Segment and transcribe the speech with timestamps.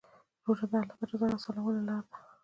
[0.45, 2.17] روژه د الله د رضا حاصلولو لاره ده.